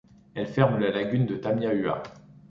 [0.33, 2.01] Elle ferme la lagune de Tamiahua.